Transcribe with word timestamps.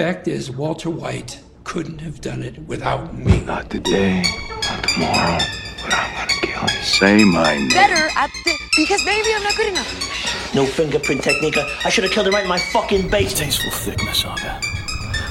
Fact 0.00 0.28
is, 0.28 0.50
Walter 0.50 0.88
White 0.88 1.40
couldn't 1.62 1.98
have 1.98 2.22
done 2.22 2.42
it 2.42 2.58
without 2.60 3.14
me. 3.14 3.42
Not 3.42 3.68
today, 3.68 4.22
not 4.62 4.82
tomorrow, 4.88 5.38
but 5.82 5.92
I'm 5.92 6.14
gonna 6.16 6.40
kill 6.40 6.62
you. 6.62 6.82
Say 6.82 7.22
my 7.22 7.58
name. 7.58 7.68
better 7.68 8.08
at 8.16 8.30
the 8.46 8.58
because 8.78 9.04
maybe 9.04 9.28
I'm 9.34 9.42
not 9.42 9.54
good 9.56 9.68
enough. 9.68 10.54
No 10.54 10.64
fingerprint 10.64 11.22
technique. 11.22 11.58
I, 11.58 11.68
I 11.84 11.90
should 11.90 12.04
have 12.04 12.14
killed 12.14 12.28
him 12.28 12.32
right 12.32 12.44
in 12.44 12.48
my 12.48 12.58
fucking 12.58 13.10
base. 13.10 13.34
Tasteful 13.34 13.70
thickness 13.72 14.24
of 14.24 14.38
it. 14.38 14.64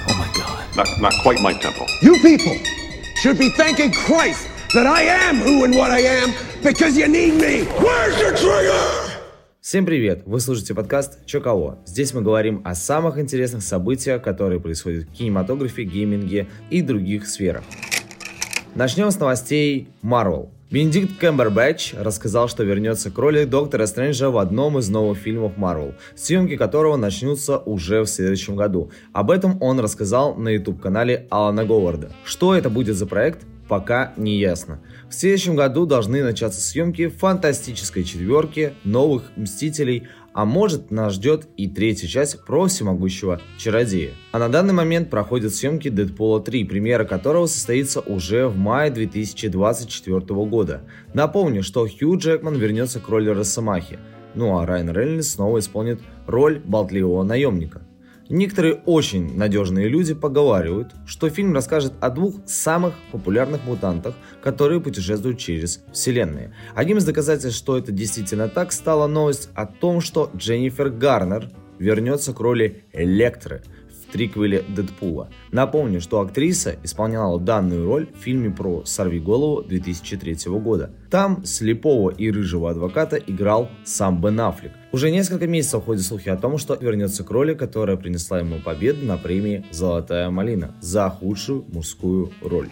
Oh 0.07 0.15
my 0.19 0.31
god. 0.37 0.77
Not, 0.77 1.01
not 1.01 1.13
quite 1.23 1.41
my 1.41 1.53
temple. 1.53 1.87
You 2.03 2.19
people 2.19 2.55
should 3.23 3.39
be 3.39 3.49
thanking 3.49 3.91
Christ 3.91 4.47
that 4.75 4.85
I 4.85 5.01
am 5.01 5.37
who 5.37 5.63
and 5.63 5.73
what 5.73 5.89
I 5.89 6.01
am 6.01 6.31
because 6.61 6.95
you 6.95 7.07
need 7.07 7.41
me. 7.41 7.63
Where's 7.63 8.15
the 8.17 8.37
trigger? 8.37 8.98
Всем 9.69 9.85
привет! 9.85 10.23
Вы 10.25 10.39
слушаете 10.39 10.73
подкаст 10.73 11.23
«Чё 11.27 11.41
кого?». 11.41 11.77
Здесь 11.85 12.15
мы 12.15 12.23
говорим 12.23 12.63
о 12.65 12.73
самых 12.73 13.19
интересных 13.19 13.61
событиях, 13.61 14.23
которые 14.23 14.59
происходят 14.59 15.03
в 15.03 15.11
кинематографе, 15.11 15.83
гейминге 15.83 16.47
и 16.71 16.81
других 16.81 17.27
сферах. 17.27 17.61
Начнем 18.73 19.11
с 19.11 19.19
новостей 19.19 19.89
Marvel. 20.01 20.49
Бенедикт 20.71 21.19
Кэмбербэтч 21.19 21.93
рассказал, 21.99 22.49
что 22.49 22.63
вернется 22.63 23.11
к 23.11 23.17
роли 23.19 23.43
Доктора 23.43 23.85
Стрэнджа 23.85 24.31
в 24.31 24.39
одном 24.39 24.79
из 24.79 24.89
новых 24.89 25.19
фильмов 25.19 25.51
Marvel, 25.55 25.93
съемки 26.15 26.57
которого 26.57 26.95
начнутся 26.95 27.59
уже 27.59 28.01
в 28.01 28.07
следующем 28.07 28.55
году. 28.55 28.89
Об 29.13 29.29
этом 29.29 29.61
он 29.61 29.79
рассказал 29.79 30.33
на 30.33 30.49
YouTube-канале 30.49 31.27
Алана 31.29 31.63
Говарда. 31.63 32.09
Что 32.25 32.55
это 32.55 32.71
будет 32.71 32.95
за 32.95 33.05
проект, 33.05 33.45
пока 33.69 34.13
не 34.17 34.37
ясно. 34.37 34.81
В 35.09 35.13
следующем 35.13 35.55
году 35.55 35.85
должны 35.85 36.23
начаться 36.23 36.59
съемки 36.59 37.07
фантастической 37.07 38.03
четверки, 38.03 38.73
новых 38.83 39.31
Мстителей, 39.37 40.07
а 40.33 40.45
может 40.45 40.91
нас 40.91 41.13
ждет 41.13 41.47
и 41.55 41.67
третья 41.67 42.07
часть 42.07 42.43
про 42.45 42.65
всемогущего 42.65 43.41
чародея. 43.57 44.11
А 44.31 44.39
на 44.39 44.49
данный 44.49 44.73
момент 44.73 45.09
проходят 45.09 45.53
съемки 45.53 45.89
Дэдпула 45.89 46.41
3, 46.41 46.65
премьера 46.65 47.05
которого 47.05 47.45
состоится 47.45 47.99
уже 48.01 48.47
в 48.47 48.57
мае 48.57 48.91
2024 48.91 50.19
года. 50.45 50.81
Напомню, 51.13 51.63
что 51.63 51.87
Хью 51.87 52.17
Джекман 52.17 52.55
вернется 52.55 52.99
к 52.99 53.07
роли 53.07 53.29
Росомахи, 53.29 53.99
ну 54.35 54.59
а 54.59 54.65
Райан 54.65 54.91
Рейнольдс 54.91 55.29
снова 55.29 55.59
исполнит 55.59 56.01
роль 56.27 56.59
болтливого 56.59 57.23
наемника. 57.23 57.81
Некоторые 58.29 58.75
очень 58.85 59.35
надежные 59.35 59.89
люди 59.89 60.13
поговаривают, 60.13 60.93
что 61.07 61.29
фильм 61.29 61.51
расскажет 61.55 61.93
о 61.99 62.11
двух 62.11 62.35
самых 62.45 62.93
популярных 63.11 63.65
мутантах, 63.65 64.15
которые 64.43 64.79
путешествуют 64.79 65.39
через 65.39 65.83
вселенные. 65.91 66.53
Одним 66.75 66.97
из 66.97 67.05
доказательств, 67.05 67.57
что 67.57 67.75
это 67.75 67.91
действительно 67.91 68.47
так, 68.47 68.71
стала 68.71 69.07
новость 69.07 69.49
о 69.55 69.65
том, 69.65 69.99
что 69.99 70.29
Дженнифер 70.37 70.91
Гарнер 70.91 71.49
вернется 71.79 72.31
к 72.31 72.39
роли 72.39 72.83
Электры– 72.93 73.63
триквеле 74.11 74.63
Дэдпула. 74.67 75.29
Напомню, 75.51 76.01
что 76.01 76.21
актриса 76.21 76.77
исполняла 76.83 77.39
данную 77.39 77.85
роль 77.85 78.07
в 78.13 78.23
фильме 78.23 78.49
про 78.49 78.83
«Сорвиголову» 78.85 79.63
2003 79.63 80.51
года. 80.59 80.91
Там 81.09 81.45
слепого 81.45 82.09
и 82.09 82.31
рыжего 82.31 82.69
адвоката 82.69 83.17
играл 83.17 83.69
сам 83.85 84.21
Бен 84.21 84.39
Аффлек. 84.39 84.71
Уже 84.91 85.11
несколько 85.11 85.47
месяцев 85.47 85.83
ходят 85.85 86.03
слухи 86.03 86.29
о 86.29 86.37
том, 86.37 86.57
что 86.57 86.75
вернется 86.75 87.23
к 87.23 87.29
роли, 87.31 87.53
которая 87.53 87.97
принесла 87.97 88.39
ему 88.39 88.59
победу 88.59 89.05
на 89.05 89.17
премии 89.17 89.65
«Золотая 89.71 90.29
малина» 90.29 90.75
за 90.81 91.09
худшую 91.09 91.65
мужскую 91.67 92.31
роль. 92.41 92.69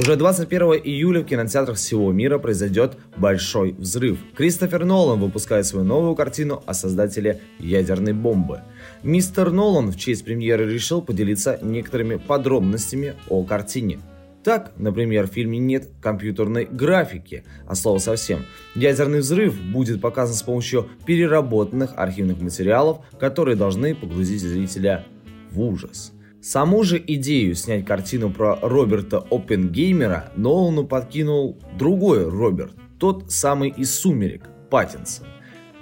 Уже 0.00 0.16
21 0.16 0.80
июля 0.82 1.20
в 1.20 1.24
кинотеатрах 1.24 1.76
всего 1.76 2.10
мира 2.10 2.38
произойдет 2.38 2.96
большой 3.18 3.72
взрыв. 3.72 4.18
Кристофер 4.34 4.86
Нолан 4.86 5.20
выпускает 5.20 5.66
свою 5.66 5.84
новую 5.84 6.14
картину 6.14 6.62
о 6.64 6.72
создателе 6.72 7.42
ядерной 7.58 8.14
бомбы. 8.14 8.62
Мистер 9.02 9.50
Нолан 9.50 9.90
в 9.90 9.98
честь 9.98 10.24
премьеры 10.24 10.72
решил 10.72 11.02
поделиться 11.02 11.58
некоторыми 11.60 12.16
подробностями 12.16 13.14
о 13.28 13.44
картине. 13.44 14.00
Так, 14.42 14.72
например, 14.78 15.28
в 15.28 15.34
фильме 15.34 15.58
нет 15.58 15.88
компьютерной 16.00 16.64
графики, 16.64 17.44
а 17.66 17.74
слово 17.74 17.98
совсем. 17.98 18.46
Ядерный 18.74 19.18
взрыв 19.20 19.60
будет 19.60 20.00
показан 20.00 20.34
с 20.34 20.42
помощью 20.42 20.88
переработанных 21.04 21.92
архивных 21.96 22.40
материалов, 22.40 23.00
которые 23.18 23.54
должны 23.54 23.94
погрузить 23.94 24.40
зрителя 24.40 25.04
в 25.50 25.60
ужас. 25.60 26.14
Саму 26.42 26.84
же 26.84 27.02
идею 27.06 27.54
снять 27.54 27.84
картину 27.84 28.30
про 28.30 28.58
Роберта 28.62 29.18
Оппенгеймера 29.18 30.32
Нолану 30.36 30.86
подкинул 30.86 31.58
другой 31.78 32.26
Роберт, 32.26 32.72
тот 32.98 33.30
самый 33.30 33.68
из 33.68 33.94
«Сумерек», 33.94 34.48
Паттинсон. 34.70 35.26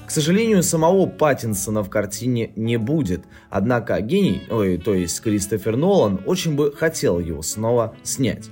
К 0.04 0.10
сожалению, 0.10 0.64
самого 0.64 1.06
Паттинсона 1.06 1.84
в 1.84 1.90
картине 1.90 2.50
не 2.56 2.76
будет, 2.76 3.22
однако 3.50 4.00
гений, 4.00 4.42
ой, 4.50 4.78
то 4.78 4.94
есть 4.94 5.20
Кристофер 5.20 5.76
Нолан, 5.76 6.20
очень 6.26 6.56
бы 6.56 6.72
хотел 6.74 7.20
его 7.20 7.42
снова 7.42 7.94
снять. 8.02 8.50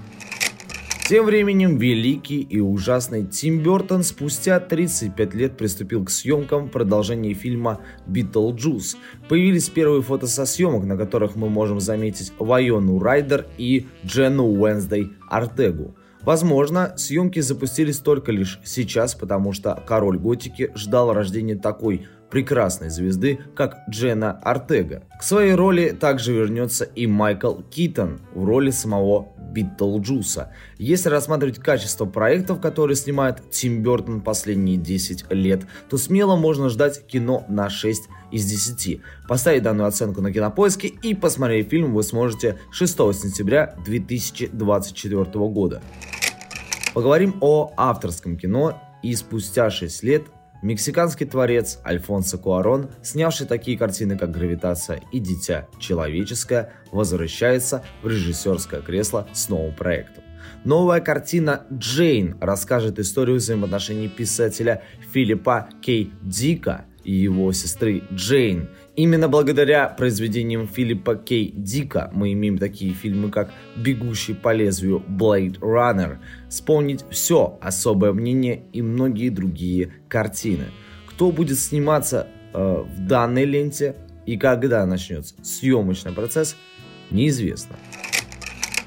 Тем 1.08 1.26
временем 1.26 1.78
великий 1.78 2.40
и 2.40 2.58
ужасный 2.58 3.24
Тим 3.24 3.60
Бертон 3.60 4.02
спустя 4.02 4.58
35 4.58 5.34
лет 5.34 5.56
приступил 5.56 6.04
к 6.04 6.10
съемкам 6.10 6.68
продолжения 6.68 7.32
фильма 7.32 7.78
«Битлджус». 8.08 8.96
Появились 9.28 9.68
первые 9.68 10.02
фото 10.02 10.26
со 10.26 10.44
съемок, 10.44 10.84
на 10.84 10.96
которых 10.96 11.36
мы 11.36 11.48
можем 11.48 11.78
заметить 11.78 12.32
Вайнону 12.40 12.98
Райдер 12.98 13.46
и 13.56 13.86
Джену 14.04 14.46
Уэнсдей 14.46 15.12
Ортегу. 15.30 15.94
Возможно, 16.22 16.94
съемки 16.96 17.38
запустились 17.38 17.98
только 17.98 18.32
лишь 18.32 18.58
сейчас, 18.64 19.14
потому 19.14 19.52
что 19.52 19.80
король 19.86 20.18
готики 20.18 20.72
ждал 20.74 21.12
рождения 21.12 21.54
такой 21.54 22.08
прекрасной 22.30 22.90
звезды, 22.90 23.38
как 23.54 23.78
Джена 23.88 24.32
Ортега. 24.42 25.04
К 25.18 25.22
своей 25.22 25.54
роли 25.54 25.90
также 25.90 26.32
вернется 26.32 26.84
и 26.84 27.06
Майкл 27.06 27.56
Китон 27.70 28.20
в 28.34 28.44
роли 28.44 28.70
самого 28.70 29.28
Битлджуса. 29.52 30.52
Если 30.76 31.08
рассматривать 31.08 31.58
качество 31.58 32.04
проектов, 32.04 32.60
которые 32.60 32.96
снимает 32.96 33.50
Тим 33.50 33.82
Бертон 33.82 34.20
последние 34.20 34.76
10 34.76 35.32
лет, 35.32 35.62
то 35.88 35.96
смело 35.96 36.36
можно 36.36 36.68
ждать 36.68 37.06
кино 37.06 37.44
на 37.48 37.70
6 37.70 38.08
из 38.32 38.44
10. 38.44 39.00
Поставить 39.28 39.62
данную 39.62 39.86
оценку 39.86 40.20
на 40.20 40.32
кинопоиске 40.32 40.88
и 40.88 41.14
посмотреть 41.14 41.70
фильм 41.70 41.94
вы 41.94 42.02
сможете 42.02 42.58
6 42.70 42.92
сентября 43.14 43.76
2024 43.86 45.24
года. 45.48 45.80
Поговорим 46.92 47.36
о 47.40 47.72
авторском 47.76 48.36
кино 48.36 48.82
и 49.02 49.14
спустя 49.14 49.70
6 49.70 50.02
лет 50.02 50.22
Мексиканский 50.62 51.26
творец 51.26 51.78
Альфонсо 51.84 52.38
Куарон, 52.38 52.90
снявший 53.02 53.46
такие 53.46 53.76
картины, 53.76 54.16
как 54.16 54.30
«Гравитация» 54.30 55.00
и 55.12 55.20
«Дитя 55.20 55.68
человеческое», 55.78 56.72
возвращается 56.92 57.84
в 58.02 58.08
режиссерское 58.08 58.80
кресло 58.80 59.28
с 59.32 59.48
новым 59.48 59.74
проектом. 59.74 60.24
Новая 60.64 61.00
картина 61.00 61.66
«Джейн» 61.72 62.38
расскажет 62.40 62.98
историю 62.98 63.36
взаимоотношений 63.36 64.08
писателя 64.08 64.82
Филиппа 65.12 65.68
Кей 65.82 66.12
Дика 66.22 66.86
и 67.06 67.12
его 67.12 67.52
сестры 67.52 68.02
Джейн. 68.12 68.68
Именно 68.96 69.28
благодаря 69.28 69.88
произведениям 69.88 70.66
Филиппа 70.66 71.14
Кей 71.14 71.52
Дика 71.54 72.10
мы 72.12 72.32
имеем 72.32 72.58
такие 72.58 72.94
фильмы, 72.94 73.30
как 73.30 73.52
«Бегущий 73.76 74.34
по 74.34 74.52
лезвию», 74.52 75.02
«Blade 75.08 75.60
Runner», 75.60 76.18
«Вспомнить 76.48 77.04
все», 77.10 77.58
«Особое 77.62 78.12
мнение» 78.12 78.64
и 78.72 78.82
многие 78.82 79.28
другие 79.28 79.92
картины. 80.08 80.64
Кто 81.06 81.30
будет 81.30 81.58
сниматься 81.58 82.26
э, 82.52 82.84
в 82.84 83.06
данной 83.06 83.44
ленте 83.44 83.94
и 84.26 84.36
когда 84.36 84.84
начнется 84.84 85.34
съемочный 85.44 86.12
процесс, 86.12 86.56
неизвестно. 87.10 87.76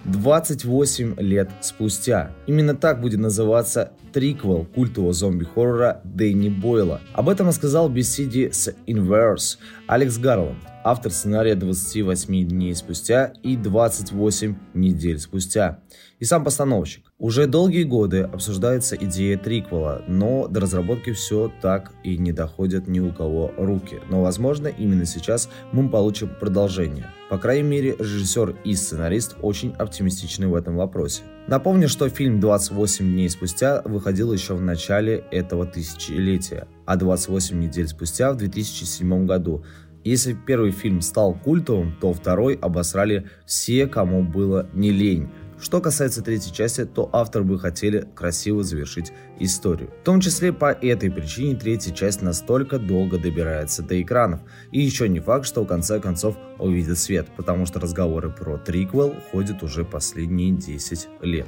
28 0.05 1.15
лет 1.19 1.49
спустя. 1.61 2.31
Именно 2.47 2.75
так 2.75 3.01
будет 3.01 3.19
называться 3.19 3.91
триквел 4.13 4.65
культового 4.65 5.13
зомби-хоррора 5.13 6.01
Дэнни 6.03 6.49
Бойла. 6.49 7.01
Об 7.13 7.29
этом 7.29 7.47
рассказал 7.47 7.89
в 7.89 7.93
беседе 7.93 8.51
с 8.51 8.73
Inverse 8.87 9.57
Алекс 9.87 10.17
Гарланд, 10.17 10.57
автор 10.89 11.11
сценария 11.11 11.53
28 11.53 12.47
дней 12.47 12.73
спустя 12.73 13.33
и 13.43 13.55
28 13.55 14.55
недель 14.73 15.19
спустя. 15.19 15.81
И 16.17 16.25
сам 16.25 16.43
постановщик. 16.43 17.05
Уже 17.19 17.45
долгие 17.45 17.83
годы 17.83 18.21
обсуждается 18.21 18.95
идея 18.95 19.37
триквела, 19.37 20.01
но 20.07 20.47
до 20.47 20.61
разработки 20.61 21.11
все 21.11 21.51
так 21.61 21.91
и 22.03 22.17
не 22.17 22.31
доходят 22.31 22.87
ни 22.87 22.99
у 22.99 23.13
кого 23.13 23.51
руки. 23.55 23.99
Но 24.09 24.23
возможно 24.23 24.67
именно 24.67 25.05
сейчас 25.05 25.47
мы 25.71 25.87
получим 25.89 26.31
продолжение. 26.39 27.05
По 27.29 27.37
крайней 27.37 27.69
мере, 27.69 27.95
режиссер 27.99 28.55
и 28.63 28.73
сценарист 28.73 29.35
очень 29.43 29.73
оптимистичны 29.73 30.47
в 30.47 30.55
этом 30.55 30.75
вопросе. 30.75 31.21
Напомню, 31.47 31.87
что 31.87 32.09
фильм 32.09 32.39
«28 32.39 33.03
дней 33.03 33.29
спустя» 33.29 33.81
выходил 33.85 34.33
еще 34.33 34.55
в 34.55 34.61
начале 34.61 35.23
этого 35.31 35.65
тысячелетия, 35.65 36.67
а 36.85 36.95
28 36.95 37.59
недель 37.59 37.87
спустя 37.87 38.31
в 38.33 38.37
2007 38.37 39.25
году. 39.25 39.63
Если 40.03 40.33
первый 40.33 40.71
фильм 40.71 41.01
стал 41.01 41.33
культовым, 41.33 41.95
то 41.99 42.13
второй 42.13 42.55
обосрали 42.55 43.29
все, 43.45 43.87
кому 43.87 44.23
было 44.23 44.69
не 44.73 44.91
лень. 44.91 45.29
Что 45.61 45.81
касается 45.81 46.21
третьей 46.21 46.53
части, 46.53 46.85
то 46.85 47.09
авторы 47.11 47.43
бы 47.43 47.59
хотели 47.59 48.07
красиво 48.15 48.63
завершить 48.63 49.11
историю. 49.39 49.89
В 50.01 50.05
том 50.05 50.21
числе 50.21 50.53
по 50.53 50.71
этой 50.71 51.11
причине 51.11 51.55
третья 51.55 51.93
часть 51.93 52.21
настолько 52.21 52.79
долго 52.79 53.17
добирается 53.17 53.83
до 53.83 54.01
экранов. 54.01 54.39
И 54.71 54.79
еще 54.79 55.09
не 55.09 55.19
факт, 55.19 55.45
что 55.45 55.63
в 55.63 55.67
конце 55.67 55.99
концов 55.99 56.37
увидит 56.59 56.97
свет, 56.97 57.27
потому 57.35 57.65
что 57.65 57.81
разговоры 57.81 58.29
про 58.29 58.57
триквел 58.57 59.13
ходят 59.31 59.61
уже 59.61 59.83
последние 59.83 60.51
10 60.51 61.09
лет. 61.23 61.47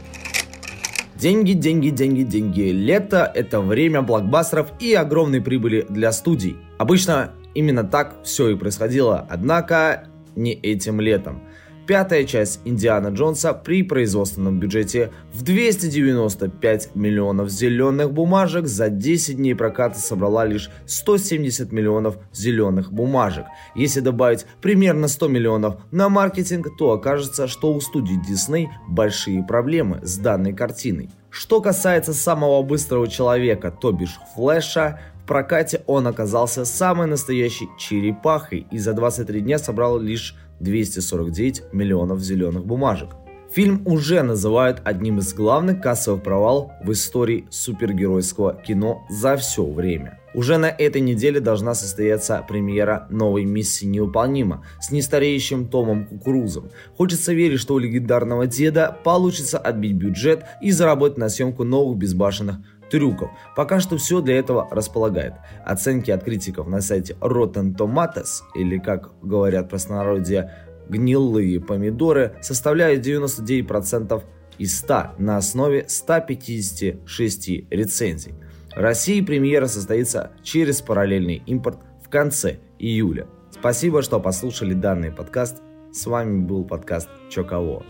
Деньги, 1.15 1.53
деньги, 1.53 1.89
деньги, 1.89 2.23
деньги. 2.23 2.71
Лето– 2.71 3.31
это 3.35 3.61
время 3.61 4.01
блокбастеров 4.01 4.71
и 4.79 4.93
огромной 4.93 5.39
прибыли 5.39 5.85
для 5.87 6.11
студий. 6.11 6.57
Обычно 6.79 7.31
именно 7.53 7.83
так 7.83 8.23
все 8.23 8.49
и 8.49 8.55
происходило, 8.55 9.25
однако 9.29 10.07
не 10.35 10.53
этим 10.53 11.01
летом. 11.01 11.41
Пятая 11.87 12.25
часть 12.25 12.61
Индиана 12.63 13.07
Джонса 13.07 13.53
при 13.53 13.83
производственном 13.83 14.59
бюджете 14.59 15.11
в 15.33 15.41
295 15.41 16.95
миллионов 16.95 17.49
зеленых 17.49 18.13
бумажек 18.13 18.67
за 18.67 18.89
10 18.89 19.37
дней 19.37 19.55
проката 19.55 19.99
собрала 19.99 20.45
лишь 20.45 20.69
170 20.85 21.71
миллионов 21.71 22.17
зеленых 22.31 22.93
бумажек. 22.93 23.45
Если 23.75 23.99
добавить 23.99 24.45
примерно 24.61 25.07
100 25.07 25.27
миллионов 25.27 25.81
на 25.91 26.07
маркетинг, 26.07 26.67
то 26.77 26.91
окажется, 26.91 27.47
что 27.47 27.73
у 27.73 27.81
студии 27.81 28.17
Disney 28.29 28.67
большие 28.87 29.43
проблемы 29.43 29.99
с 30.03 30.17
данной 30.17 30.53
картиной. 30.53 31.09
Что 31.31 31.61
касается 31.61 32.13
самого 32.13 32.61
быстрого 32.61 33.07
человека, 33.07 33.71
то 33.71 33.91
бишь 33.91 34.19
Флэша, 34.35 34.99
в 35.21 35.27
прокате 35.27 35.83
он 35.85 36.07
оказался 36.07 36.65
самой 36.65 37.07
настоящей 37.07 37.69
черепахой 37.77 38.67
и 38.71 38.79
за 38.79 38.93
23 38.93 39.41
дня 39.41 39.59
собрал 39.59 39.99
лишь 39.99 40.35
249 40.59 41.73
миллионов 41.73 42.19
зеленых 42.19 42.65
бумажек. 42.65 43.11
Фильм 43.51 43.81
уже 43.85 44.23
называют 44.23 44.81
одним 44.83 45.19
из 45.19 45.33
главных 45.33 45.81
кассовых 45.81 46.23
провалов 46.23 46.71
в 46.83 46.91
истории 46.91 47.47
супергеройского 47.49 48.55
кино 48.65 49.05
за 49.09 49.35
все 49.35 49.65
время. 49.65 50.19
Уже 50.33 50.57
на 50.57 50.69
этой 50.69 51.01
неделе 51.01 51.41
должна 51.41 51.75
состояться 51.75 52.43
премьера 52.47 53.07
новой 53.09 53.43
«Миссии 53.43 53.85
невыполнима» 53.85 54.65
с 54.79 54.89
нестареющим 54.91 55.67
Томом 55.67 56.05
Кукурузом. 56.05 56.69
Хочется 56.95 57.33
верить, 57.33 57.59
что 57.59 57.73
у 57.73 57.79
легендарного 57.79 58.47
деда 58.47 58.97
получится 59.03 59.57
отбить 59.57 59.95
бюджет 59.95 60.45
и 60.61 60.71
заработать 60.71 61.17
на 61.17 61.27
съемку 61.27 61.65
новых 61.65 61.97
безбашенных 61.97 62.57
трюков. 62.91 63.31
Пока 63.55 63.79
что 63.79 63.97
все 63.97 64.21
для 64.21 64.37
этого 64.37 64.67
располагает. 64.69 65.33
Оценки 65.65 66.11
от 66.11 66.23
критиков 66.23 66.67
на 66.67 66.81
сайте 66.81 67.15
Rotten 67.21 67.75
Tomatoes, 67.75 68.41
или 68.53 68.77
как 68.77 69.13
говорят 69.21 69.69
простонародье, 69.69 70.51
гнилые 70.89 71.59
помидоры, 71.61 72.35
составляют 72.41 73.05
99% 73.05 74.23
из 74.57 74.77
100 74.79 75.15
на 75.17 75.37
основе 75.37 75.85
156 75.87 77.49
рецензий. 77.71 78.35
В 78.75 78.79
России 78.79 79.21
премьера 79.21 79.67
состоится 79.67 80.31
через 80.43 80.81
параллельный 80.81 81.41
импорт 81.45 81.79
в 82.03 82.09
конце 82.09 82.59
июля. 82.77 83.27
Спасибо, 83.51 84.01
что 84.01 84.19
послушали 84.19 84.73
данный 84.73 85.11
подкаст. 85.11 85.61
С 85.91 86.05
вами 86.05 86.39
был 86.41 86.63
подкаст 86.63 87.09
«Чё 87.29 87.43
кого?». 87.43 87.83